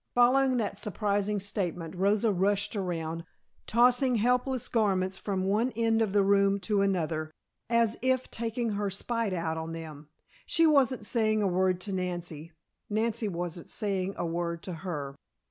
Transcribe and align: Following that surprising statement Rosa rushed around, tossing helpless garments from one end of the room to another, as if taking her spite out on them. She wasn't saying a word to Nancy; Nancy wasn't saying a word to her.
Following 0.15 0.57
that 0.57 0.79
surprising 0.79 1.39
statement 1.39 1.95
Rosa 1.95 2.31
rushed 2.33 2.75
around, 2.75 3.23
tossing 3.67 4.15
helpless 4.15 4.67
garments 4.67 5.19
from 5.19 5.43
one 5.43 5.71
end 5.75 6.01
of 6.01 6.11
the 6.11 6.23
room 6.23 6.59
to 6.61 6.81
another, 6.81 7.29
as 7.69 7.97
if 8.01 8.31
taking 8.31 8.71
her 8.71 8.89
spite 8.89 9.31
out 9.31 9.57
on 9.59 9.73
them. 9.73 10.09
She 10.47 10.65
wasn't 10.65 11.05
saying 11.05 11.43
a 11.43 11.47
word 11.47 11.79
to 11.81 11.91
Nancy; 11.93 12.51
Nancy 12.89 13.27
wasn't 13.27 13.69
saying 13.69 14.15
a 14.17 14.25
word 14.25 14.63
to 14.63 14.73
her. 14.73 15.15